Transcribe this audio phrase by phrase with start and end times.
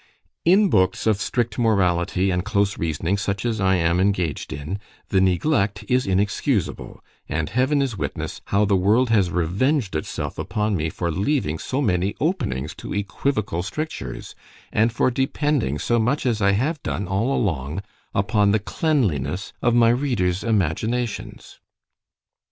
[0.45, 5.85] In books of strict morality and close reasoning, such as I am engaged in—the neglect
[5.87, 11.11] is inexcusable; and Heaven is witness, how the world has revenged itself upon me for
[11.11, 17.05] leaving so many openings to equivocal strictures—and for depending so much as I have done,
[17.07, 17.83] all along,
[18.15, 21.59] upon the cleanliness of my readers imaginations.